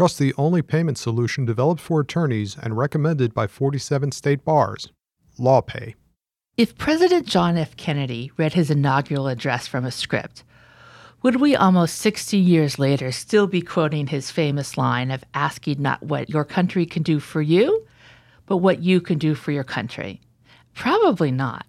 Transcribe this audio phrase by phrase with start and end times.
[0.00, 4.88] Trust the only payment solution developed for attorneys and recommended by 47 state bars.
[5.38, 5.92] LawPay.
[6.56, 7.76] If President John F.
[7.76, 10.42] Kennedy read his inaugural address from a script,
[11.20, 16.02] would we almost 60 years later still be quoting his famous line of asking not
[16.02, 17.86] what your country can do for you,
[18.46, 20.22] but what you can do for your country?
[20.72, 21.66] Probably not.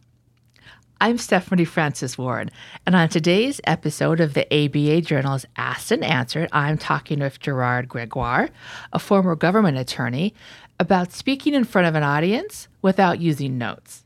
[1.01, 2.51] I'm Stephanie Francis Ward,
[2.85, 7.89] and on today's episode of the ABA Journal's Asked and Answered, I'm talking with Gerard
[7.89, 8.49] Gregoire,
[8.93, 10.35] a former government attorney,
[10.79, 14.05] about speaking in front of an audience without using notes.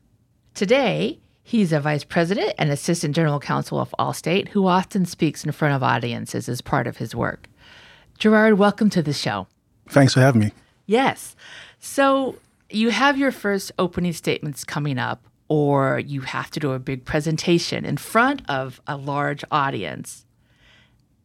[0.54, 5.52] Today, he's a vice president and assistant general counsel of Allstate who often speaks in
[5.52, 7.46] front of audiences as part of his work.
[8.16, 9.48] Gerard, welcome to the show.
[9.86, 10.52] Thanks for having me.
[10.86, 11.36] Yes.
[11.78, 12.36] So,
[12.70, 17.04] you have your first opening statements coming up or you have to do a big
[17.04, 20.26] presentation in front of a large audience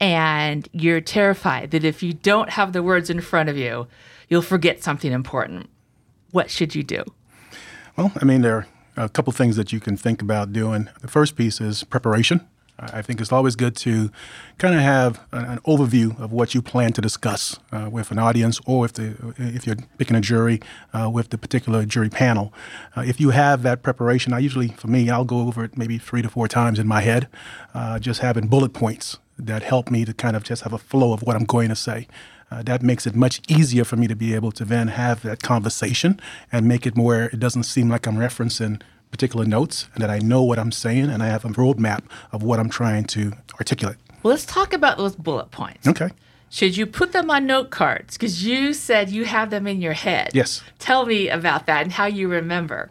[0.02, 3.88] and you're terrified that if you don't have the words in front of you,
[4.27, 5.70] you'll forget something important.
[6.31, 7.03] What should you do?
[7.95, 10.89] Well, I mean, there are a couple things that you can think about doing.
[11.02, 12.47] The first piece is preparation.
[12.80, 14.11] I think it's always good to
[14.58, 18.59] kind of have an, overview of what you plan to discuss uh, with an audience,
[18.66, 20.59] or if the if you're picking a jury
[20.94, 22.53] uh, with the particular jury panel.
[22.95, 25.97] Uh, if you have that preparation, I usually, for me, I'll go over it maybe
[25.97, 27.27] three to four times in my head,
[27.73, 31.14] uh, just having bullet points that help me to kind of just have a flow
[31.14, 32.08] of what I'm going to say.
[32.52, 35.42] Uh, that makes it much easier for me to be able to then have that
[35.42, 36.19] conversation
[36.52, 38.81] and make it more, it doesn't seem like I'm referencing
[39.12, 42.44] particular notes and that I know what I'm saying and I have a roadmap of
[42.44, 43.98] what I'm trying to articulate.
[44.23, 45.88] Well, let's talk about those bullet points.
[45.88, 46.09] Okay.
[46.50, 48.17] Should you put them on note cards?
[48.17, 50.32] Because you said you have them in your head.
[50.34, 50.62] Yes.
[50.80, 52.89] Tell me about that and how you remember.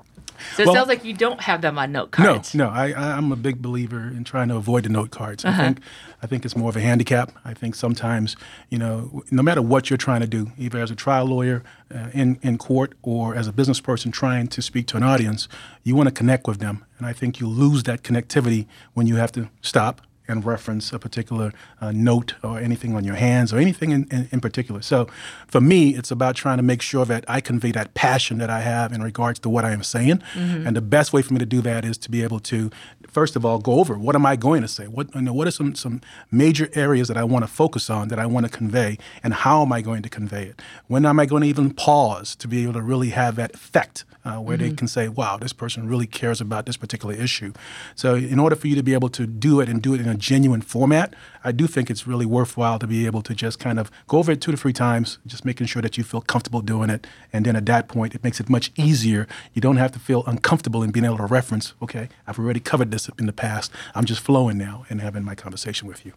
[0.57, 2.55] So it Well- sounds like you don't have them on note cards.
[2.55, 5.45] No, no, I, I'm a big believer in trying to avoid the note cards.
[5.45, 5.61] Uh-huh.
[5.63, 5.81] I think,
[6.23, 7.33] I think it's more of a handicap.
[7.45, 8.37] I think sometimes,
[8.69, 11.63] you know, no matter what you're trying to do, either as a trial lawyer
[11.95, 15.49] uh, in in court or as a business person trying to speak to an audience,
[15.83, 19.17] you want to connect with them, and I think you lose that connectivity when you
[19.17, 23.59] have to stop and reference a particular uh, note or anything on your hands or
[23.59, 24.81] anything in, in, in particular.
[24.81, 25.07] So
[25.47, 28.61] for me, it's about trying to make sure that I convey that passion that I
[28.61, 30.23] have in regards to what I am saying.
[30.67, 32.71] And the best way for me to do that is to be able to,
[33.07, 34.87] first of all, go over what am I going to say?
[34.87, 38.09] What, you know, what are some, some major areas that I want to focus on,
[38.09, 40.63] that I want to convey, and how am I going to convey it?
[40.87, 44.05] When am I going to even pause to be able to really have that effect
[44.25, 47.53] uh, where they can say, wow, this person really cares about this particular issue.
[47.95, 50.09] So, in order for you to be able to do it and do it in
[50.09, 53.79] a genuine format, I do think it's really worthwhile to be able to just kind
[53.79, 56.61] of go over it two to three times, just making sure that you feel comfortable
[56.61, 57.07] doing it.
[57.33, 59.27] And then at that point, it makes it much easier.
[59.55, 62.91] You don't have to feel uncomfortable in being able to reference, okay, I've already covered
[62.91, 63.73] this in the past.
[63.95, 66.13] I'm just flowing now and having my conversation with you.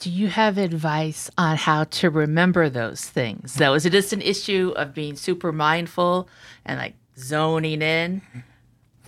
[0.00, 3.60] Do you have advice on how to remember those things?
[3.60, 6.28] Is it just an issue of being super mindful
[6.64, 8.22] and like zoning in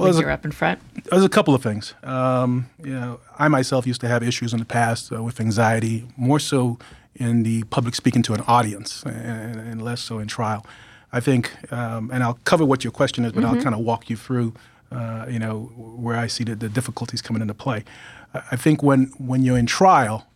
[0.00, 0.80] when there's a- you're up in front?
[1.10, 1.94] There's a couple of things.
[2.02, 6.06] Um, you know, I myself used to have issues in the past uh, with anxiety,
[6.16, 6.78] more so
[7.14, 10.64] in the public speaking to an audience, and, and less so in trial.
[11.12, 14.08] I think, um, and I'll cover what your question is, but I'll kind of walk
[14.08, 14.54] you through,
[14.92, 17.84] uh, you know, where I see the, the difficulties coming into play.
[18.32, 20.26] I, I think when when you're in trial,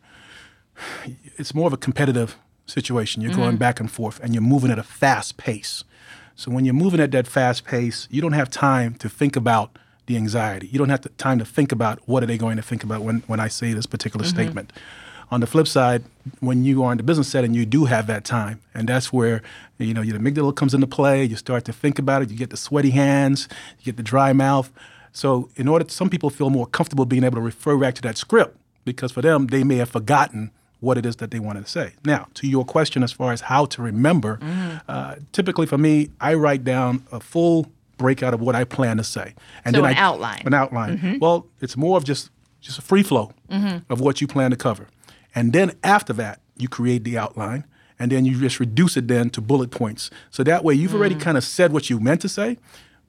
[1.36, 2.36] it's more of a competitive
[2.66, 3.22] situation.
[3.22, 5.84] You're going back and forth, and you're moving at a fast pace.
[6.36, 9.78] So when you're moving at that fast pace, you don't have time to think about
[10.06, 10.68] the anxiety.
[10.68, 13.02] You don't have the time to think about what are they going to think about
[13.02, 14.34] when, when I say this particular mm-hmm.
[14.34, 14.72] statement.
[15.30, 16.04] On the flip side,
[16.40, 19.42] when you are in the business setting, you do have that time, and that's where
[19.78, 21.24] you know your amygdala comes into play.
[21.24, 22.30] You start to think about it.
[22.30, 24.70] You get the sweaty hands, you get the dry mouth.
[25.12, 28.18] So, in order, some people feel more comfortable being able to refer back to that
[28.18, 30.50] script because for them, they may have forgotten
[30.84, 31.94] what it is that they wanted to say.
[32.04, 34.76] Now, to your question as far as how to remember, mm-hmm.
[34.88, 39.04] uh, typically for me, I write down a full breakout of what I plan to
[39.04, 39.34] say,
[39.64, 40.42] and So then an I, outline.
[40.46, 40.98] An outline.
[40.98, 41.18] Mm-hmm.
[41.18, 42.30] Well, it's more of just
[42.60, 43.92] just a free flow mm-hmm.
[43.92, 44.86] of what you plan to cover,
[45.34, 47.64] and then after that, you create the outline.
[47.96, 50.10] And then you just reduce it then to bullet points.
[50.28, 51.20] So that way you've already mm.
[51.20, 52.58] kind of said what you meant to say,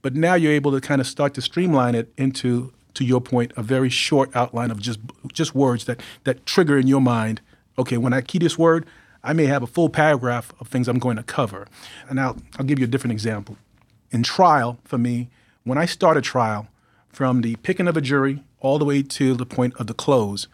[0.04, 3.52] but now you're able to kind of start to streamline it into, to your point,
[3.58, 5.00] a very short outline of just
[5.34, 7.42] just words that that trigger in your mind.
[7.78, 8.86] Okay, when I key this word,
[9.24, 11.68] I may have a full paragraph of things I'm going to cover.
[12.10, 13.58] And I'll I'll give you a different example.
[14.12, 15.30] In trial, for me,
[15.64, 16.68] when I start a trial,
[17.16, 20.48] from the picking of a jury all the way to the point of the close,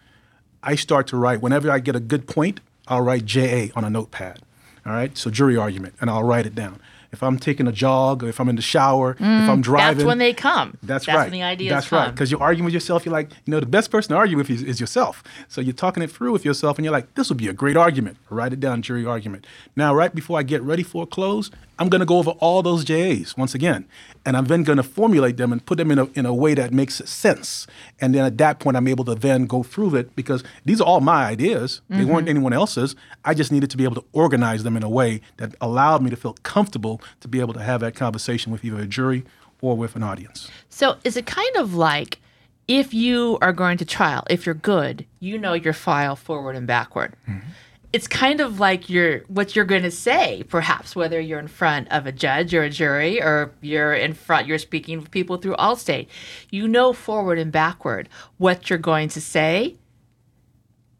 [0.62, 1.42] I start to write.
[1.42, 4.40] Whenever I get a good point, I'll write JA on a notepad.
[4.86, 6.80] All right, so jury argument, and I'll write it down.
[7.12, 9.98] If I'm taking a jog, or if I'm in the shower, if mm, I'm driving.
[9.98, 10.78] That's when they come.
[10.82, 11.24] That's, That's right.
[11.24, 11.98] when the ideas That's come.
[11.98, 12.10] right.
[12.10, 13.04] Because you're arguing with yourself.
[13.04, 15.22] You're like, you know, the best person to argue with is, is yourself.
[15.46, 17.76] So you're talking it through with yourself, and you're like, this would be a great
[17.76, 18.16] argument.
[18.30, 19.46] Write it down, jury argument.
[19.76, 22.62] Now, right before I get ready for a close, I'm going to go over all
[22.62, 23.86] those JAs once again,
[24.24, 26.54] and I'm then going to formulate them and put them in a in a way
[26.54, 27.66] that makes sense.
[28.00, 30.84] And then at that point, I'm able to then go through it because these are
[30.84, 31.80] all my ideas.
[31.88, 32.28] They weren't mm-hmm.
[32.28, 32.94] anyone else's.
[33.24, 36.10] I just needed to be able to organize them in a way that allowed me
[36.10, 39.24] to feel comfortable to be able to have that conversation with either a jury
[39.60, 40.50] or with an audience.
[40.68, 42.18] So is it kind of like
[42.68, 46.66] if you are going to trial, if you're good, you know your file forward and
[46.66, 47.14] backward.
[47.28, 47.48] Mm-hmm.
[47.92, 51.92] It's kind of like your what you're going to say, perhaps whether you're in front
[51.92, 55.56] of a judge or a jury, or you're in front, you're speaking with people through
[55.56, 56.06] Allstate.
[56.50, 58.08] You know forward and backward
[58.38, 59.76] what you're going to say,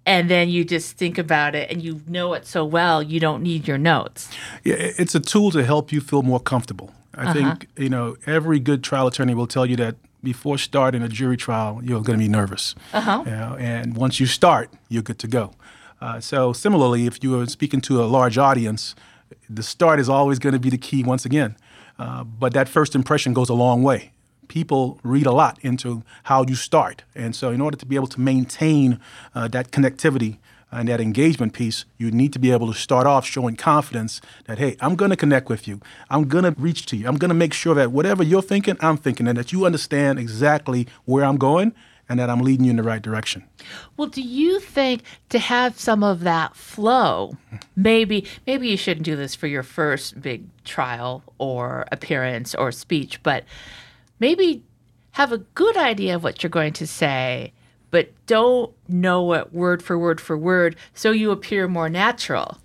[0.06, 3.42] and then you just think about it, and you know it so well you don't
[3.42, 4.30] need your notes.
[4.64, 6.92] Yeah, it's a tool to help you feel more comfortable.
[7.14, 11.08] I think you know every good trial attorney will tell you that before starting a
[11.08, 12.74] jury trial, you're going to be nervous.
[12.92, 13.22] Uh-huh.
[13.26, 15.52] You know, and once you start, you're good to go.
[16.00, 18.94] Uh, so similarly, if you are speaking to a large audience,
[19.48, 21.56] the start is always going to be the key once again.
[21.98, 24.11] Uh, but that first impression goes a long way.
[24.52, 28.06] People read a lot into how you start, and so in order to be able
[28.08, 29.00] to maintain
[29.34, 30.36] uh, that connectivity
[30.70, 34.58] and that engagement piece, you need to be able to start off showing confidence that,
[34.58, 35.80] hey, I'm going to connect with you.
[36.10, 37.08] I'm going to reach to you.
[37.08, 40.18] I'm going to make sure that whatever you're thinking, I'm thinking, and that you understand
[40.18, 41.72] exactly where I'm going
[42.06, 43.44] and that I'm leading you in the right direction.
[43.96, 47.38] Well, do you think to have some of that flow,
[47.74, 53.22] maybe maybe you shouldn't do this for your first big trial or appearance or speech,
[53.22, 53.44] but
[54.22, 54.62] maybe
[55.12, 57.52] have a good idea of what you're going to say,
[57.90, 62.58] but don't know it word for word for word so you appear more natural.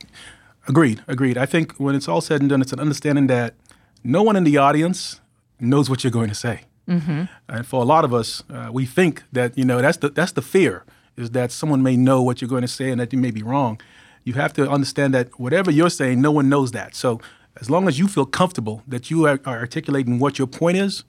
[0.68, 1.38] Agreed, agreed.
[1.38, 3.56] I think when it's all said and done, it's an understanding that
[4.04, 5.20] no one in the audience
[5.60, 6.62] knows what you're going to say.
[6.88, 7.24] Mm-hmm.
[7.50, 10.34] And for a lot of us, uh, we think that you know that's the that's
[10.34, 10.86] the fear
[11.18, 13.42] is that someone may know what you're going to say and that you may be
[13.42, 13.82] wrong.
[14.24, 16.94] You have to understand that whatever you're saying, no one knows that.
[16.96, 17.20] So
[17.60, 21.04] as long as you feel comfortable that you are, are articulating what your point is,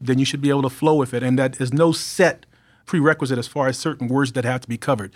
[0.00, 2.46] then you should be able to flow with it, and that is no set
[2.86, 5.14] prerequisite as far as certain words that have to be covered.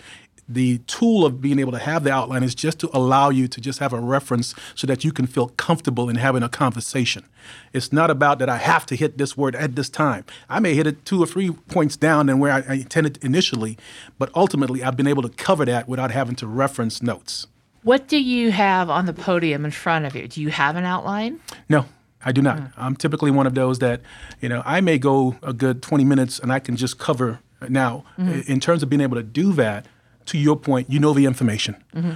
[0.51, 3.61] The tool of being able to have the outline is just to allow you to
[3.61, 7.23] just have a reference so that you can feel comfortable in having a conversation.
[7.71, 10.25] It's not about that I have to hit this word at this time.
[10.49, 13.77] I may hit it two or three points down than where I, I intended initially,
[14.17, 17.45] but ultimately I've been able to cover that without having to reference notes.
[17.83, 20.27] What do you have on the podium in front of you?
[20.27, 21.39] Do you have an outline?
[21.69, 21.85] No,
[22.23, 22.57] I do not.
[22.57, 22.73] Mm.
[22.77, 24.01] I'm typically one of those that,
[24.41, 27.39] you know, I may go a good 20 minutes and I can just cover.
[27.67, 28.29] Now, mm-hmm.
[28.29, 29.85] i- in terms of being able to do that,
[30.27, 32.13] to your point, you know the information, mm-hmm.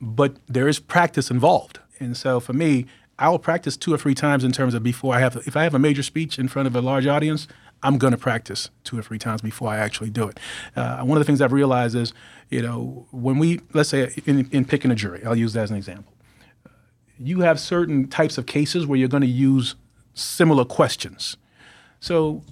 [0.00, 1.80] but there is practice involved.
[2.00, 2.86] And so for me,
[3.18, 5.64] I will practice two or three times in terms of before I have, if I
[5.64, 7.46] have a major speech in front of a large audience,
[7.82, 10.40] I'm going to practice two or three times before I actually do it.
[10.74, 12.14] Uh, one of the things I've realized is,
[12.48, 15.70] you know, when we, let's say in, in picking a jury, I'll use that as
[15.70, 16.12] an example
[17.18, 19.74] you have certain types of cases where you're going to use
[20.14, 21.36] similar questions.
[22.00, 22.42] So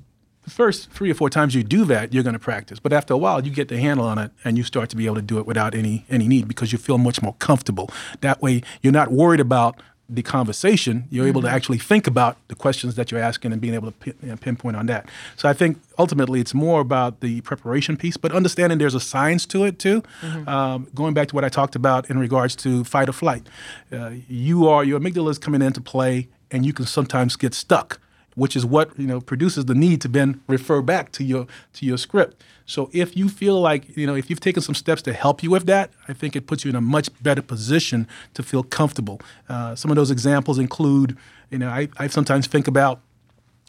[0.42, 2.78] the first three or four times you do that, you're going to practice.
[2.78, 5.06] But after a while, you get the handle on it and you start to be
[5.06, 7.90] able to do it without any any need because you feel much more comfortable.
[8.20, 9.80] That way, you're not worried about
[10.14, 11.04] the conversation.
[11.10, 13.96] You're able to actually think about the questions that you're asking and being able to
[13.96, 15.08] pin, you know, pinpoint on that.
[15.36, 19.46] So I think ultimately it's more about the preparation piece, but understanding there's a science
[19.46, 20.02] to it too.
[20.48, 23.48] Um, going back to what I talked about in regards to fight or flight,
[23.92, 28.00] uh, you are your amygdala is coming into play, and you can sometimes get stuck
[28.34, 31.87] which is what you know produces the need to then refer back to your to
[31.87, 32.43] your script.
[32.67, 35.51] So if you feel like you know if you've taken some steps to help you
[35.51, 39.20] with that, I think it puts you in a much better position to feel comfortable.
[39.49, 41.17] Uh, some of those examples include,
[41.51, 43.01] you know, I, I sometimes think about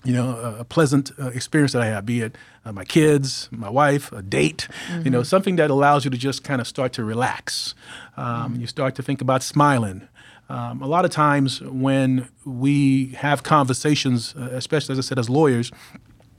[0.03, 3.69] you know, a, pleasant uh, experience that I have, be it uh, my kids, my
[3.69, 4.67] wife, a date,
[5.03, 7.75] you know, something that allows you to just kind of start to relax.
[8.17, 10.07] Um, You start to think about smiling.
[10.51, 15.29] Um, a lot of times when we have conversations, uh, especially as I said, as
[15.29, 15.71] lawyers,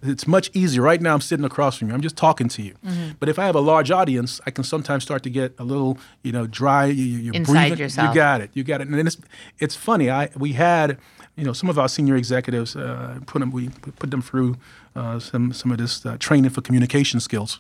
[0.02, 0.82] it's much easier.
[0.82, 1.94] Right now, I'm sitting across from you.
[1.94, 2.74] I'm just talking to you.
[3.20, 5.96] But if I have a large audience, I can sometimes start to get a little,
[6.22, 6.86] you know, dry.
[6.86, 7.78] You, you're Inside breathing.
[7.78, 8.08] yourself.
[8.08, 8.50] You got it.
[8.52, 8.88] You got it.
[8.88, 9.16] And it's
[9.60, 10.10] it's funny.
[10.10, 10.98] I we had,
[11.36, 14.56] you know, some of our senior executives uh, put them we put them through
[14.96, 17.58] uh, some some of this uh, training for communication skills,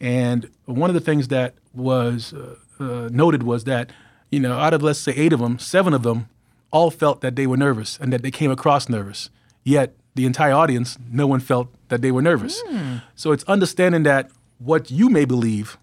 [0.00, 3.92] and one of the things that was uh, uh, noted was that
[4.32, 6.28] you know out of let's say eight of them, seven of them
[6.72, 9.30] all felt that they were nervous and that they came across nervous.
[9.62, 12.60] Yet the entire audience, no one felt that they were nervous.
[12.66, 12.96] Hmm.
[13.14, 15.78] So it's understanding that what you may believe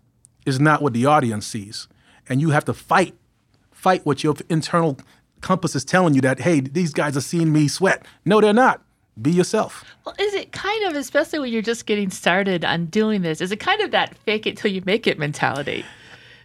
[0.46, 1.88] is not what the audience sees,
[2.28, 3.16] and you have to fight
[3.72, 5.00] fight what your internal
[5.42, 8.06] compass is telling you that, hey, these guys are seeing me sweat.
[8.26, 8.82] No, they're not.
[9.22, 9.86] Be yourself.
[10.06, 13.52] Well, is it kind of, especially when you're just getting started on doing this, is
[13.52, 15.86] it kind of that fake it till you make it mentality?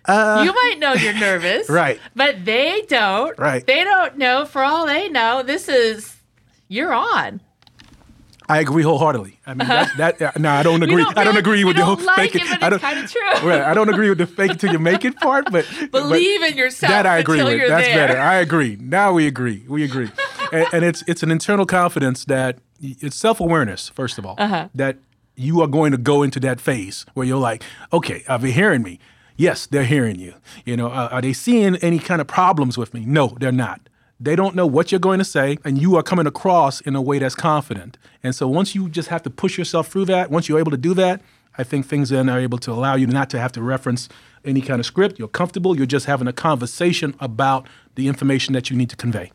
[0.07, 2.01] Uh, you might know you're nervous, right?
[2.15, 3.39] But they don't.
[3.39, 3.67] Right.
[3.67, 4.45] They don't know.
[4.45, 6.17] For all they know, this is
[6.69, 7.41] you're on.
[8.47, 9.41] I agree wholeheartedly.
[9.47, 11.03] I mean, that, that uh, no, I don't agree.
[11.03, 12.43] Don't I don't agree with the whole like fake it.
[12.43, 12.63] it.
[12.63, 12.79] I don't.
[12.79, 13.21] Kind of true.
[13.43, 16.41] Right, I don't agree with the fake it till you make it part, but believe
[16.41, 16.91] but in yourself.
[16.91, 17.69] That I agree with.
[17.69, 18.07] That's there.
[18.07, 18.19] better.
[18.19, 18.77] I agree.
[18.81, 19.65] Now we agree.
[19.67, 20.11] We agree,
[20.53, 24.69] and, and, it's it's an internal confidence that it's self awareness first of all uh-huh.
[24.75, 24.99] that
[25.37, 28.83] you are going to go into that phase where you're like, okay, are they hearing
[28.83, 28.99] me?
[29.37, 30.35] Yes, they're hearing you.
[30.65, 33.05] You know, are they seeing any kind of problems with me?
[33.05, 33.89] No, they're not.
[34.21, 37.03] They don't know what you're going to say, and you are coming across in a
[37.03, 37.99] way that's confident.
[38.23, 40.77] And so once you just have to push yourself through that, once you're able to
[40.77, 41.21] do that,
[41.59, 44.09] I think things then are able to allow you not to have to reference
[44.45, 45.19] any kind of script.
[45.19, 45.77] You're comfortable.
[45.77, 49.33] You're just having a conversation about the information that you need to convey.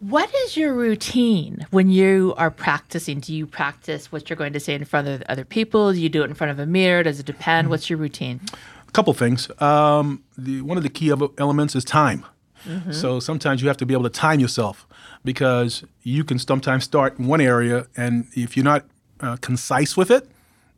[0.00, 3.20] What is your routine when you are practicing?
[3.20, 5.92] Do you practice what you're going to say in front of other people?
[5.92, 7.02] Do you do it in front of a mirror?
[7.02, 7.64] Does it depend?
[7.64, 7.70] Mm-hmm.
[7.70, 8.40] What's your routine?
[8.88, 9.50] A couple things.
[9.60, 12.24] Um, the, one of the key elements is time.
[12.64, 12.92] Mm-hmm.
[12.92, 14.86] So sometimes you have to be able to time yourself
[15.24, 18.84] because you can sometimes start in one area, and if you're not
[19.20, 20.28] uh, concise with it,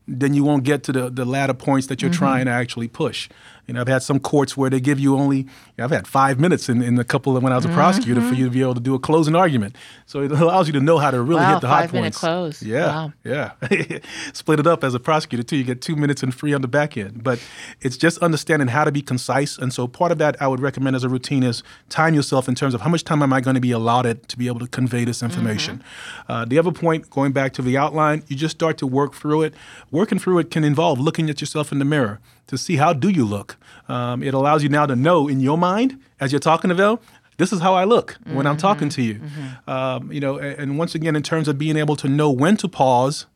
[0.07, 2.19] then you won't get to the, the latter points that you're mm-hmm.
[2.19, 3.29] trying to actually push.
[3.69, 5.45] You know, I've had some courts where they give you only, you
[5.77, 8.21] know, I've had five minutes in, in a couple of when I was a prosecutor
[8.21, 8.31] mm-hmm.
[8.31, 9.77] for you to be able to do a closing argument.
[10.07, 11.93] So it allows you to know how to really wow, hit the high points.
[11.93, 12.63] Five minute close.
[12.63, 12.87] Yeah.
[12.87, 13.13] Wow.
[13.25, 13.99] Yeah.
[14.33, 15.57] Split it up as a prosecutor too.
[15.57, 17.23] You get two minutes and free on the back end.
[17.23, 17.45] But
[17.83, 19.59] it's just understanding how to be concise.
[19.59, 22.55] And so part of that I would recommend as a routine is time yourself in
[22.55, 24.67] terms of how much time am I going to be allotted to be able to
[24.67, 25.79] convey this information.
[25.79, 26.33] Mm-hmm.
[26.33, 29.43] Uh, the other point, going back to the outline, you just start to work through
[29.43, 29.53] it.
[29.91, 33.09] Working through it can involve looking at yourself in the mirror to see how do
[33.09, 33.57] you look.
[33.89, 36.99] Um, it allows you now to know in your mind as you're talking to them.
[37.37, 38.35] This is how I look mm-hmm.
[38.35, 38.61] when I'm mm-hmm.
[38.61, 39.15] talking to you.
[39.15, 39.71] Mm-hmm.
[39.71, 42.57] Um, you know, and, and, once again, in terms of being able to know when
[42.57, 43.27] to pause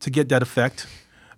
[0.00, 0.86] to get that effect,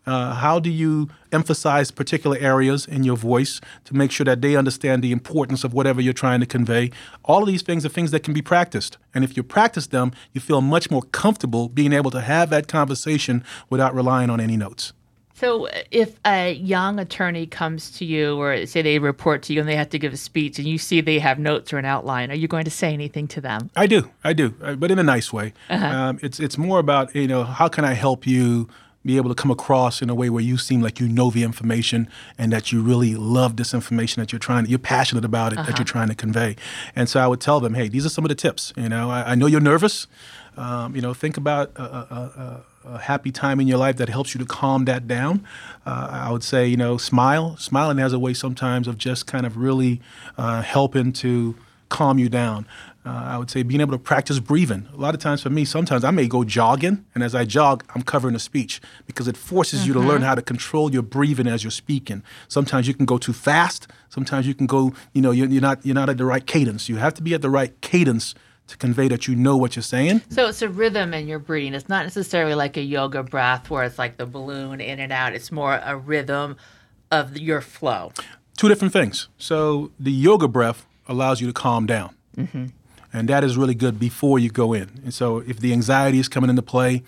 [0.07, 4.57] uh, how do you emphasize particular areas in your voice to make sure that they
[4.57, 6.91] understand the importance of whatever you're trying to convey?
[7.25, 8.97] All of these things are things that can be practiced.
[9.15, 12.69] And if you practice them, you feel much more comfortable being able to have that
[12.69, 14.93] conversation without relying on any notes.
[15.41, 19.67] So, if a young attorney comes to you, or say they report to you and
[19.67, 22.31] they have to give a speech, and you see they have notes or an outline,
[22.31, 23.71] are you going to say anything to them?
[23.75, 25.55] I do, I do, uh, but in a nice way.
[25.71, 25.87] Uh-huh.
[25.87, 28.69] Um, it's it's more about you know how can I help you
[29.03, 31.43] be able to come across in a way where you seem like you know the
[31.43, 32.07] information
[32.37, 35.59] and that you really love this information that you're trying to, you're passionate about it
[35.59, 35.71] uh-huh.
[35.71, 36.55] that you're trying to convey
[36.95, 39.11] and so i would tell them hey these are some of the tips you know
[39.11, 40.07] i, I know you're nervous
[40.59, 44.35] um, you know think about a, a, a, happy time in your life that helps
[44.35, 45.45] you to calm that down
[45.87, 49.47] uh, i would say you know smile smiling has a way sometimes of just kind
[49.47, 50.01] of really
[50.39, 51.57] uh, helping to
[51.89, 52.67] calm you down
[53.05, 54.87] uh, I would say being able to practice breathing.
[54.93, 57.83] A lot of times for me, sometimes I may go jogging, and as I jog,
[57.95, 59.89] I'm covering a speech because it forces mm-hmm.
[59.89, 60.25] you to learn mm-hmm.
[60.25, 62.23] how to control your breathing as you're speaking.
[62.49, 63.89] Sometimes you can go too fast.
[64.11, 66.91] Sometimes you can go, you know, you're, you're not you're not at the right cadence.
[66.91, 68.35] You have to be at the right cadence
[68.71, 70.23] to convey that you know what you're saying.
[70.31, 71.75] So it's a rhythm in your breathing.
[71.75, 75.35] It's not necessarily like a yoga breath where it's like the balloon in and out.
[75.35, 76.57] It's more a rhythm
[77.11, 78.13] of your flow.
[78.57, 79.29] Two different things.
[79.39, 82.15] So the yoga breath allows you to calm down.
[82.37, 82.67] Mm-hmm
[83.13, 84.89] and that is really good before you go in.
[85.05, 87.03] And so if the anxiety is coming into play,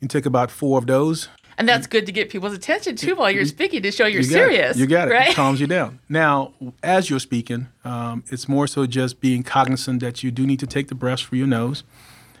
[0.00, 1.28] you take about four of those.
[1.58, 4.28] And that's good to get people's attention too while you're speaking to show you're you
[4.28, 4.76] serious.
[4.76, 4.80] It.
[4.80, 5.12] You got it.
[5.12, 5.30] Right?
[5.30, 6.00] It calms you down.
[6.08, 10.60] Now, as you're speaking, um, it's more so just being cognizant that you do need
[10.60, 11.82] to take the breaths through your nose,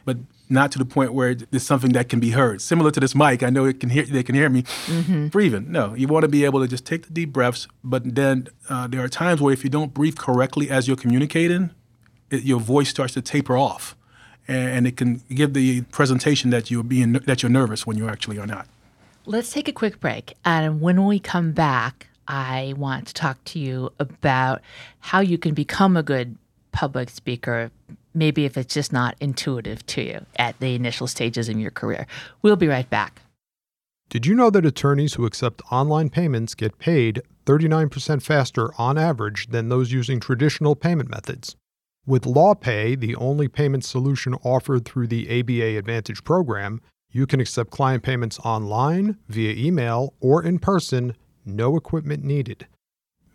[0.04, 0.18] but
[0.48, 2.60] not to the point where it's something that can be heard.
[2.60, 4.04] Similar to this mic, I know it can hear.
[4.04, 5.28] They can hear me mm-hmm.
[5.28, 5.72] breathing.
[5.72, 7.66] No, you want to be able to just take the deep breaths.
[7.82, 11.70] But then uh, there are times where if you don't breathe correctly as you're communicating,
[12.30, 13.96] it, your voice starts to taper off,
[14.46, 18.08] and, and it can give the presentation that you're being that you're nervous when you
[18.08, 18.68] actually are not.
[19.28, 23.58] Let's take a quick break, and when we come back, I want to talk to
[23.58, 24.62] you about
[25.00, 26.36] how you can become a good
[26.70, 27.72] public speaker.
[28.14, 32.06] Maybe if it's just not intuitive to you at the initial stages in your career.
[32.42, 33.20] We'll be right back.
[34.10, 39.48] Did you know that attorneys who accept online payments get paid 39% faster on average
[39.48, 41.56] than those using traditional payment methods?
[42.06, 46.80] With LawPay, the only payment solution offered through the ABA Advantage program,
[47.16, 52.66] you can accept client payments online, via email, or in person, no equipment needed.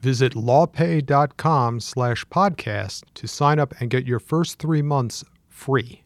[0.02, 6.04] Visit lawpay.com slash podcast to sign up and get your first three months free.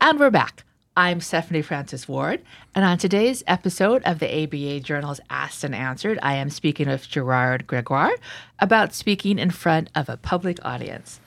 [0.00, 0.64] And we're back.
[0.96, 2.40] I'm Stephanie Francis Ward,
[2.74, 7.08] and on today's episode of the ABA Journal's Asked and Answered, I am speaking with
[7.08, 8.14] Gerard Gregoire
[8.60, 11.20] about speaking in front of a public audience.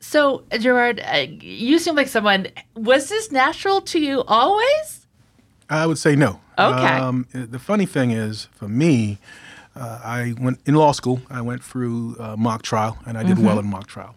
[0.00, 2.48] So, Gerard, uh, you seem like someone.
[2.74, 5.06] Was this natural to you always?
[5.68, 6.40] I would say no.
[6.58, 6.86] Okay.
[6.86, 9.18] Um, the funny thing is, for me,
[9.74, 11.20] uh, I went in law school.
[11.28, 14.14] I went through uh, mock trial, and I did well in mock trial.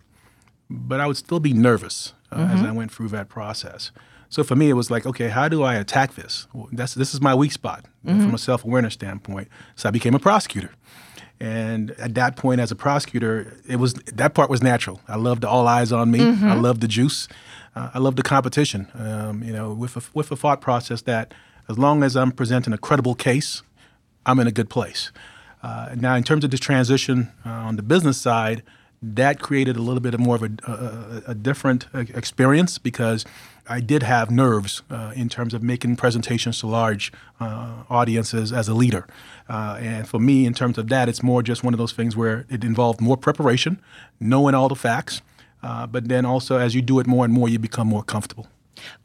[0.70, 3.92] But I would still be nervous uh, as I went through that process.
[4.30, 6.46] So for me, it was like, okay, how do I attack this?
[6.54, 9.48] Well, that's this is my weak spot from a self awareness standpoint.
[9.76, 10.72] So I became a prosecutor.
[11.40, 15.00] And at that point, as a prosecutor, it was that part was natural.
[15.08, 16.20] I loved all eyes on me.
[16.22, 17.28] I loved the juice.
[17.76, 18.88] Uh, I loved the competition.
[18.94, 21.34] Um, you know, with a, with a thought process that
[21.70, 23.64] as long as I'm presenting a credible case,
[24.26, 25.12] I'm in a good place.
[25.64, 28.64] Uh, now, in terms of this transition uh, on the business side,
[29.02, 30.52] that created a little bit of more of a,
[31.28, 33.26] a, a different uh, experience because
[33.70, 38.68] I did have nerves uh, in terms of making presentations to large uh, audiences as
[38.68, 39.06] a leader.
[39.48, 42.18] Uh, and for me, in terms of that, it's more just one of those things
[42.18, 43.80] where it involved more preparation,
[44.20, 45.22] knowing all the facts,
[45.62, 48.48] uh, but then also as you do it more and more, you become more comfortable.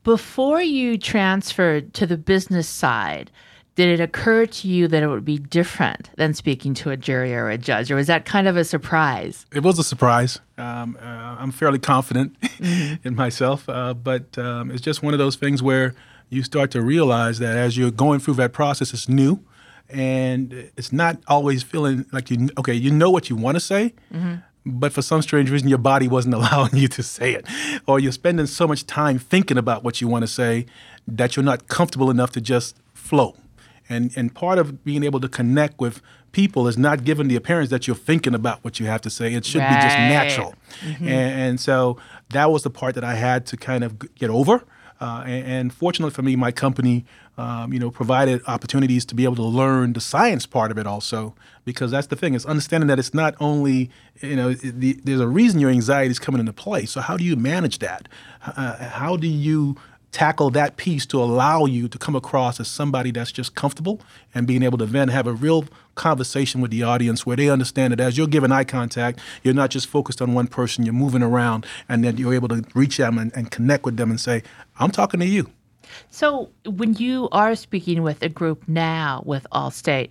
[0.03, 3.31] Before you transferred to the business side,
[3.77, 7.35] did it occur to you that it would be different than speaking to a jury
[7.35, 9.47] or a judge, or was that kind of a surprise?
[9.53, 10.41] It was a surprise.
[10.57, 12.37] Um, uh, I'm fairly confident
[13.05, 15.95] in myself, uh, but um, it's just one of those things where
[16.31, 19.45] you start to realize that as you're going through that process, it's new,
[19.89, 22.49] and it's not always feeling like you.
[22.59, 23.93] Okay, you know what you want to say,
[24.65, 27.47] but for some strange reason, your body wasn't allowing you to say it,
[27.87, 30.67] or you're spending so much time thinking about what you want to say
[31.09, 33.37] that you're not comfortable enough to just flow.
[33.89, 36.01] And and part of being able to connect with
[36.33, 39.35] people is not giving the appearance that you're thinking about what you have to say.
[39.35, 40.07] It should be just Right.
[40.09, 40.55] natural.
[41.01, 41.97] And, and so
[42.31, 44.65] that was the part that I had to kind of get over.
[45.01, 47.05] Uh, and, and fortunately for me, my company,
[47.37, 50.87] um, you know, provided opportunities to be able to learn the science part of it
[50.87, 55.21] also, because that's the thing is understanding that it's not only, you know, the, there's
[55.21, 56.87] a reason your anxiety is coming into play.
[56.87, 58.09] So how do you manage that?
[58.47, 59.77] Uh, how do you
[60.15, 64.01] tackle that piece to allow you to come across as somebody that's just comfortable
[64.33, 65.65] and being able to then have a real
[65.97, 69.71] conversation with the audience where they understand that as you're giving eye contact, you're not
[69.71, 73.19] just focused on one person, you're moving around, and then you're able to reach them
[73.19, 74.45] and, and connect with them and say,
[74.79, 75.51] I'm talking to you.
[76.11, 80.11] So, when you are speaking with a group now with Allstate,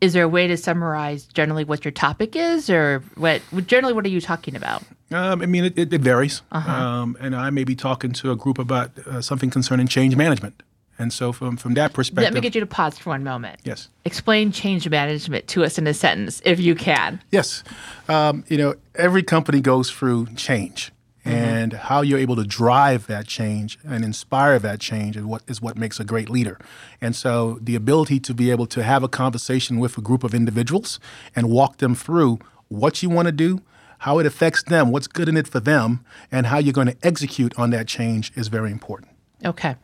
[0.00, 4.04] is there a way to summarize generally what your topic is, or what generally what
[4.04, 4.82] are you talking about?
[5.12, 6.42] Um, I mean, it, it, it varies.
[6.50, 10.62] Um, and I may be talking to a group about uh, something concerning change management.
[10.98, 13.60] And so, from, from that perspective, Let me get you to pause for one moment.
[13.64, 13.88] yes.
[14.04, 17.20] Explain change management to us in a sentence, if you can.
[17.32, 17.64] Yes.
[18.08, 20.92] Um, you know, every company goes through change.
[21.26, 25.62] And how you're able to drive that change and inspire that change is what is
[25.62, 26.58] what makes a great leader.
[27.00, 30.34] And so the ability to be able to have a conversation with a group of
[30.34, 31.00] individuals
[31.34, 33.62] and walk them through what you want to do,
[33.98, 36.96] how it affects them, what's good in it for them, and how you're going to
[37.02, 39.10] execute on that change is very important.
[39.44, 39.76] Okay.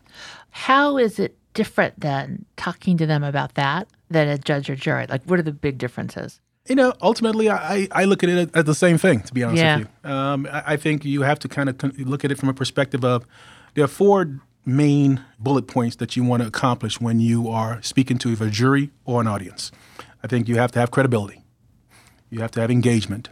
[0.50, 5.06] How is it different than talking to them about that than a judge or jury?
[5.08, 6.40] Like, what are the big differences?
[6.68, 9.62] You know, ultimately, I, I look at it as the same thing, to be honest
[9.62, 9.78] Yeah.
[9.78, 10.10] with you.
[10.10, 13.04] Um, I, I think you have to kind of look at it from a perspective
[13.04, 13.26] of
[13.74, 18.18] there are four main bullet points that you want to accomplish when you are speaking
[18.18, 19.72] to either a jury or an audience.
[20.22, 21.42] I think you have to have credibility,
[22.28, 23.30] you have to have engagement,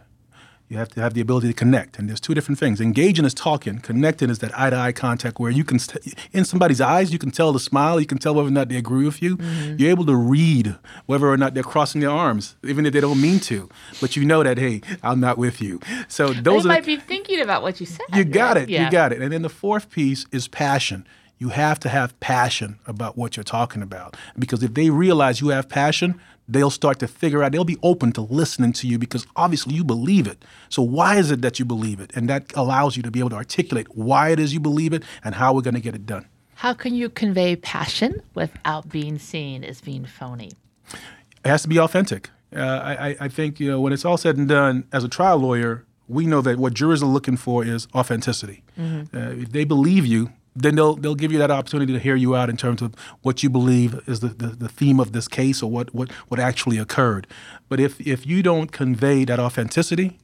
[0.69, 1.97] you have to have the ability to connect.
[1.97, 2.79] And there's two different things.
[2.79, 3.79] Engaging is talking.
[3.79, 7.17] Connecting is that eye to eye contact where you can, st- in somebody's eyes, you
[7.17, 9.37] can tell the smile, you can tell whether or not they agree with you.
[9.37, 9.77] Mm-hmm.
[9.79, 10.75] You're able to read
[11.07, 13.67] whether or not they're crossing their arms, even if they don't mean to.
[13.99, 15.79] But you know that, hey, I'm not with you.
[16.07, 18.05] So those they are might the, be thinking about what you said.
[18.13, 18.63] you got right?
[18.63, 18.69] it.
[18.69, 18.85] Yeah.
[18.85, 19.23] You got it.
[19.23, 21.07] And then the fourth piece is passion.
[21.39, 24.15] You have to have passion about what you're talking about.
[24.37, 28.11] Because if they realize you have passion, they'll start to figure out, they'll be open
[28.13, 30.43] to listening to you because obviously you believe it.
[30.67, 32.11] So, why is it that you believe it?
[32.13, 35.03] And that allows you to be able to articulate why it is you believe it
[35.23, 36.27] and how we're going to get it done.
[36.55, 40.51] How can you convey passion without being seen as being phony?
[40.93, 42.29] It has to be authentic.
[42.53, 45.37] Uh, I, I- think you know when it's all said and done, as a trial
[45.37, 48.63] lawyer, we know that what jurors are looking for is authenticity.
[48.77, 52.35] Uh, if they believe you, then they'll they'll give you that opportunity to hear you
[52.35, 55.63] out in terms of what you believe is the, the, the theme of this case
[55.63, 57.27] or what, what, what actually occurred.
[57.67, 60.17] But if if you don't convey that authenticity,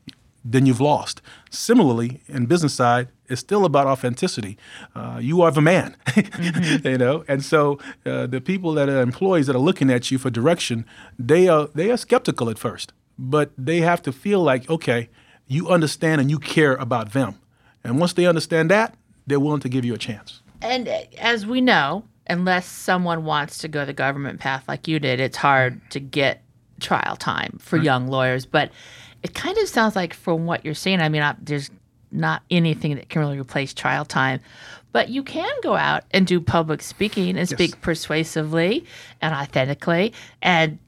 [0.43, 1.21] then you've lost.
[1.49, 4.57] Similarly, in business side, it's still about authenticity.
[4.93, 5.97] Uh, you are the man,
[6.83, 10.19] you know, and so uh, the people that are employees that are looking at you
[10.19, 10.85] for direction,
[11.17, 15.09] they are they are skeptical at first, but they have to feel like okay,
[15.47, 17.39] you understand and you care about them,
[17.83, 18.95] and once they understand that,
[19.27, 20.41] they're willing to give you a chance.
[20.61, 24.99] And uh, as we know, unless someone wants to go the government path like you
[24.99, 26.43] did, it's hard to get
[26.79, 28.45] trial time for young lawyers.
[28.45, 28.71] But
[29.23, 31.69] it kind of sounds like, from what you're saying, I mean, I, there's
[32.11, 34.39] not anything that can really replace trial time.
[34.91, 38.85] But you can go out and do public speaking and speak persuasively
[39.21, 40.13] and authentically.
[40.41, 40.79] And,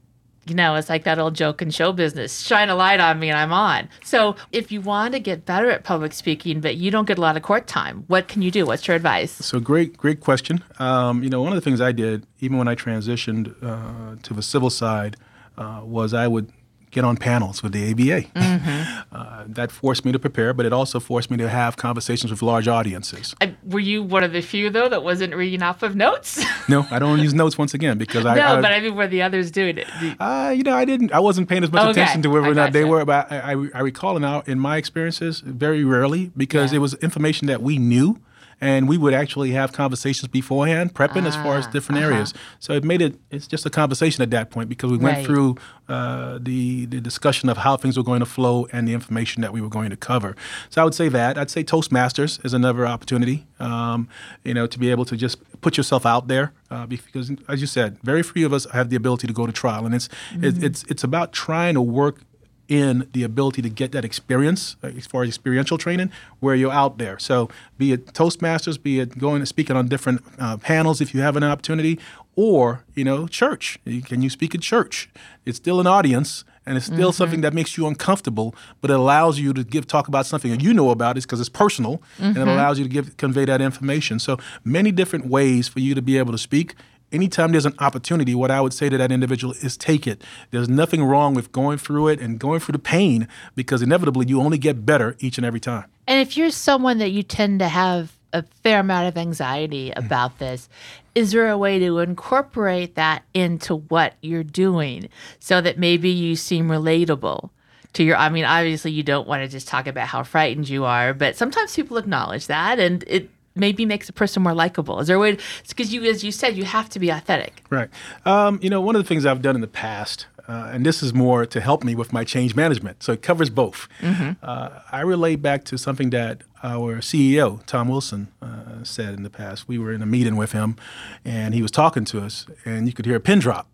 [0.48, 3.28] you know, it's like that old joke in show business shine a light on me
[3.28, 3.88] and I'm on.
[4.04, 7.20] So if you want to get better at public speaking, but you don't get a
[7.20, 8.66] lot of court time, what can you do?
[8.66, 9.32] What's your advice?
[9.32, 10.64] So great, great question.
[10.78, 14.34] Um, you know, one of the things I did, even when I transitioned uh, to
[14.34, 15.16] the civil side,
[15.56, 16.52] uh, was I would
[16.90, 18.28] get on panels with the ABA.
[18.48, 19.14] Mm-hmm.
[19.14, 22.42] Uh, that forced me to prepare, but it also forced me to have conversations with
[22.42, 23.34] large audiences.
[23.40, 26.42] I, were you one of the few though that wasn't reading off of notes?
[26.68, 28.34] no, I don't use notes once again because I.
[28.38, 29.88] No, I, but I mean, were the others doing it?
[30.20, 31.12] Uh, you know, I didn't.
[31.12, 31.90] I wasn't paying as much okay.
[32.02, 33.04] attention to whether or not they were.
[33.04, 36.76] But I, I, I recall our, in my experiences, very rarely because yeah.
[36.76, 38.20] it was information that we knew
[38.60, 42.12] and we would actually have conversations beforehand, prepping as far as ah, different uh-huh.
[42.12, 42.34] areas.
[42.58, 45.26] So it made it it's just a conversation at that point because we went right.
[45.26, 45.56] through
[45.88, 49.52] uh, the the discussion of how things were going to flow and the information that
[49.52, 50.36] we were going to cover.
[50.70, 54.08] So I would say that I'd say Toastmasters is another opportunity, um,
[54.44, 57.66] you know, to be able to just put yourself out there uh, because, as you
[57.66, 60.64] said, very few of us have the ability to go to trial, and it's mm-hmm.
[60.64, 62.20] it's it's about trying to work
[62.68, 66.72] in the ability to get that experience uh, as far as experiential training where you're
[66.72, 67.18] out there.
[67.18, 71.22] So, be it Toastmasters, be it going and speaking on different uh, panels if you
[71.22, 71.98] have an opportunity,
[72.36, 73.80] or you know, church.
[74.04, 75.10] Can you speak at church?
[75.44, 77.16] It's still an audience, and it's still mm-hmm.
[77.16, 80.60] something that makes you uncomfortable, but it allows you to give talk about something that
[80.60, 82.24] you know about it because it's personal, mm-hmm.
[82.24, 82.50] and it mm-hmm.
[82.50, 84.20] allows you to give convey that information.
[84.20, 86.74] So many different ways for you to be able to speak
[87.12, 90.22] anytime there's an opportunity, what I would say to that individual is take it.
[90.50, 94.40] There's nothing wrong with going through it and going through the pain because inevitably you
[94.40, 95.84] only get better each and every time.
[96.06, 100.04] And if you're someone that you tend to have a fair amount of anxiety mm.
[100.04, 100.38] about mm.
[100.38, 100.68] this,
[101.14, 105.08] is there a way to incorporate that into what you're doing
[105.40, 107.50] so that maybe you seem relatable?
[107.94, 110.84] To your, I mean, obviously, you don't want to just talk about how frightened you
[110.84, 115.00] are, but sometimes people acknowledge that, and it maybe makes a person more likable?
[115.00, 115.38] Is there a way?
[115.68, 117.64] Because you, as you said, you have to be authentic.
[117.70, 117.90] Right.
[118.24, 121.02] Um, you know, one of the things I've done in the past, uh, and this
[121.02, 123.88] is more to help me with my change management, so it covers both.
[124.00, 124.32] Mm-hmm.
[124.42, 129.30] Uh, I relate back to something that our CEO Tom Wilson uh, said in the
[129.30, 129.68] past.
[129.68, 130.76] We were in a meeting with him,
[131.24, 133.68] and he was talking to us, and you could hear a pin drop.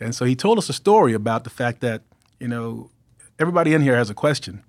[0.00, 2.02] And so he told us a story about the fact that
[2.40, 2.90] you know
[3.38, 4.64] everybody in here has a question,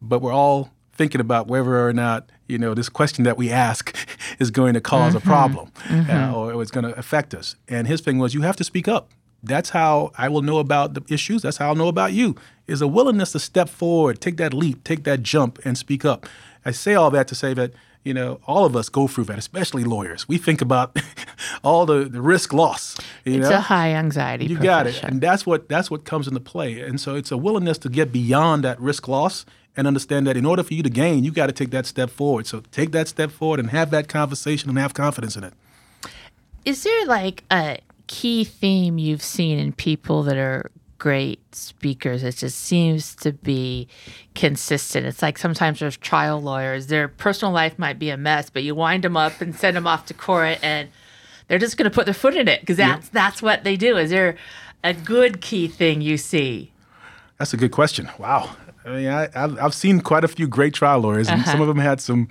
[0.00, 3.96] but we're all thinking about whether or not you know this question that we ask
[4.38, 5.28] is going to because mm-hmm.
[5.28, 6.10] a problem mm-hmm.
[6.10, 7.56] uh, or it's going to affect us.
[7.66, 9.08] And his thing was, you have to speak up.
[9.42, 11.42] That's how I will know about the issues.
[11.42, 12.36] That's how I'll know about you.
[12.68, 16.26] Is a willingness to step forward, take that leap, take that jump, and speak up.
[16.64, 17.72] I say all that to say that
[18.04, 20.26] you know, all of us go through that, especially lawyers.
[20.28, 20.98] We think about
[21.62, 22.96] all the, the risk loss.
[23.24, 23.56] it's know?
[23.56, 24.46] a high anxiety.
[24.46, 26.80] You got it, and that's what that's what comes into play.
[26.80, 30.44] And so it's a willingness to get beyond that risk loss and understand that in
[30.44, 32.46] order for you to gain, you got to take that step forward.
[32.46, 35.54] So take that step forward and have that conversation and have confidence in it.
[36.64, 42.22] Is there like a key theme you've seen in people that are great speakers?
[42.22, 43.88] It just seems to be
[44.34, 45.06] consistent.
[45.06, 48.74] It's like sometimes there's trial lawyers, their personal life might be a mess, but you
[48.74, 50.88] wind them up and send them off to court and
[51.48, 53.96] they're just going to put their foot in it because that's that's what they do.
[53.96, 54.36] Is there
[54.84, 56.72] a good key thing you see?
[57.38, 58.08] That's a good question.
[58.18, 58.56] Wow.
[58.84, 61.52] I mean, I, have seen quite a few great trial lawyers, and uh-huh.
[61.52, 62.28] some of them had some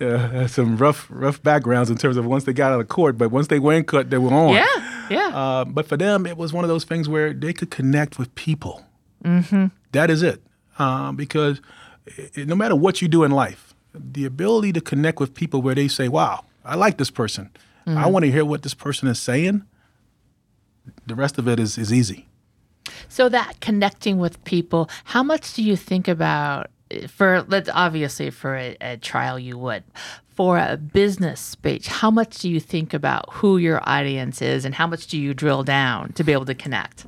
[0.00, 3.30] uh, some rough rough backgrounds in terms of once they got out of court, but
[3.30, 4.54] once they were in court, they were on.
[4.54, 5.28] Yeah, yeah.
[5.28, 8.34] Uh, but for them, it was one of those things where they could connect with
[8.34, 8.84] people.
[9.24, 9.66] Mm-hmm.
[9.92, 10.42] That is it,
[10.78, 11.60] um, because
[12.06, 15.74] it, no matter what you do in life, the ability to connect with people where
[15.74, 17.50] they say, "Wow, I like this person.
[17.86, 17.98] Mm-hmm.
[17.98, 19.62] I want to hear what this person is saying."
[21.06, 22.28] The rest of it is is easy.
[23.08, 26.70] So that connecting with people, how much do you think about
[27.08, 29.82] for let's obviously for a, a, trial you would
[30.28, 34.76] for a business speech how much do you think about who your audience is and
[34.76, 37.04] how much do you drill down to be able to connect?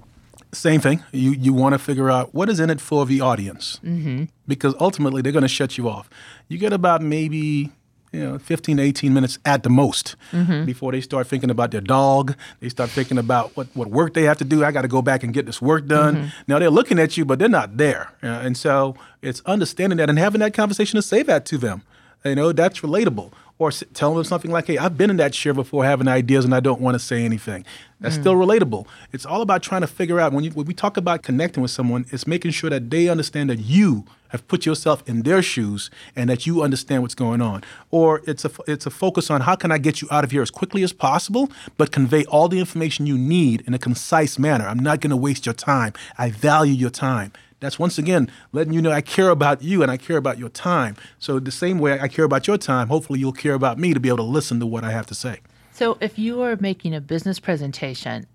[0.53, 1.05] Same thing.
[1.13, 3.81] You you want to figure out what is in it for the audience.
[3.85, 4.25] Mm-hmm.
[4.47, 6.09] because ultimately they're going to shut you off.
[6.49, 7.71] You get about maybe
[8.13, 10.65] you know, 15 to 18 minutes at the most mm-hmm.
[10.65, 12.35] before they start thinking about their dog.
[12.61, 14.65] They start thinking about what, what work they have to do.
[14.65, 16.17] I got to go back and get this work done.
[16.17, 16.29] Mm-hmm.
[16.47, 18.13] Now they're looking at you, but they're not there.
[18.23, 21.83] Uh, and so it's understanding that and having that conversation to say that to them.
[22.25, 23.33] You know, that's relatable.
[23.61, 26.55] Or telling them something like, hey, I've been in that chair before having ideas and
[26.55, 27.65] I don't want to say anything.
[28.01, 28.21] That's mm.
[28.21, 28.87] still relatable.
[29.13, 31.73] It's all about trying to figure out when, you, when we talk about connecting with
[31.73, 35.91] someone, it's making sure that they understand that you have put yourself in their shoes
[36.15, 37.63] and that you understand what's going on.
[37.91, 40.43] Or it's a it's a focus on how can I get you out of here
[40.43, 44.67] as quickly as possible, but convey all the information you need in a concise manner.
[44.67, 45.93] I'm not going to waste your time.
[46.17, 47.33] I value your time.
[47.61, 50.49] That's once again letting you know I care about you and I care about your
[50.49, 50.97] time.
[51.19, 54.01] So the same way I care about your time, hopefully you'll care about me to
[54.01, 55.41] be able to listen to what I have to say.
[55.73, 58.27] So if you are making a business presentation,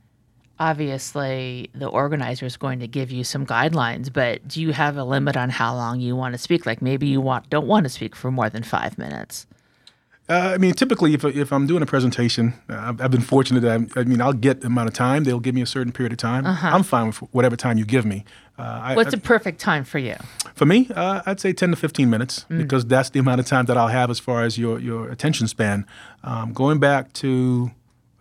[0.60, 5.04] obviously the organizer is going to give you some guidelines, but do you have a
[5.04, 6.66] limit on how long you want to speak?
[6.66, 9.48] Like maybe you want don't want to speak for more than five minutes.
[10.30, 13.60] Uh, I mean, typically, if, if I'm doing a presentation, uh, I've, I've, been fortunate
[13.60, 15.26] that I'm, i mean, I'll get the amount of time.
[15.26, 16.46] They'll give me a certain period of time.
[16.46, 16.70] Uh-huh.
[16.70, 18.24] I'm fine with whatever time you give me.
[18.58, 20.16] Uh, What's I, a perfect time for you?
[20.56, 22.58] For me, uh, I'd say 10 to 15 minutes mm.
[22.58, 25.50] because that's the amount of time that I'll have as far as your, your attention
[25.50, 25.86] span.
[26.24, 27.72] Um, going back to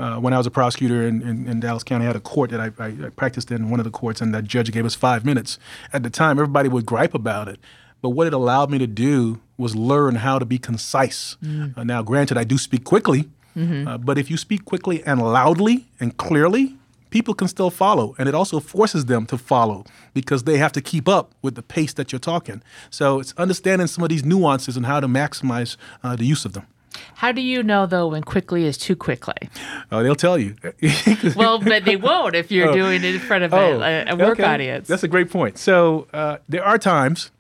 [0.03, 2.51] uh, when I was a prosecutor in, in, in, Dallas County, I had a court
[2.51, 4.97] that I, I, I, practiced in, one of the courts, and that judge gave us
[4.97, 5.61] five minutes.
[5.93, 7.61] At the time, everybody would gripe about it.
[8.01, 11.37] But what it allowed me to do was learn how to be concise.
[11.41, 11.79] Mm.
[11.79, 13.87] Uh, now, granted, I do speak quickly, mm-hmm.
[13.87, 16.75] uh, but if you speak quickly and loudly and clearly,
[17.11, 18.17] people can still follow.
[18.19, 19.85] And it also forces them to follow
[20.15, 22.61] because they have to keep up with the pace that you're talking.
[22.91, 26.55] So it's understanding some of these nuances and how to maximize uh, the use of
[26.55, 26.67] them.
[27.15, 29.49] How do you know though when quickly is too quickly?
[29.91, 30.57] Oh, they'll tell you.
[31.37, 32.75] well, but they won't if you're oh.
[32.75, 34.45] doing it in front of oh, a, a, work okay.
[34.45, 34.89] audience.
[34.89, 35.59] That's a great point.
[35.59, 37.31] So uh, there are times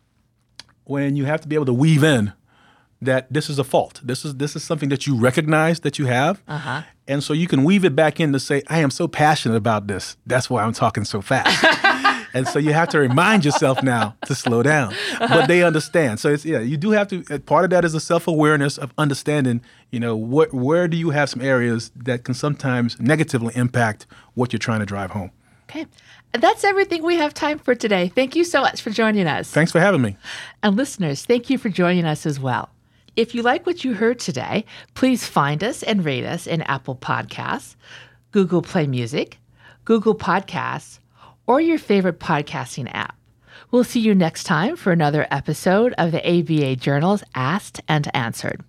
[0.85, 2.33] when you have to be able to weave in
[3.01, 4.01] that this is a fault.
[4.03, 6.83] This is this is something that you recognize that you have, uh-huh.
[7.09, 9.89] and so you can weave it back in to say, "I am so passionate about
[9.89, 10.17] this.
[10.25, 11.65] That's why I'm talking so fast."
[12.35, 14.95] and so you have to remind yourself now to slow down.
[15.19, 16.21] But they understand.
[16.21, 17.25] So it's yeah, you do have to.
[17.31, 19.61] Uh, part of that is a self awareness of understanding.
[19.91, 24.53] You know, what where do you have some areas that can sometimes negatively impact what
[24.53, 25.31] you're trying to drive home.
[25.69, 25.87] Okay.
[26.33, 28.09] That's everything we have time for today.
[28.09, 29.51] Thank you so much for joining us.
[29.51, 30.17] Thanks for having me.
[30.63, 32.71] And listeners, thank you for joining us as well.
[33.17, 34.65] If you like what you heard today,
[34.95, 37.77] please find us and rate us in Apple Podcasts,
[38.31, 39.39] Google Play Music,
[39.85, 40.99] Google Podcasts,
[41.47, 43.17] or your favorite podcasting app.
[43.71, 48.63] We'll see you next time for another episode of the ABA Journal's Asked and Answered.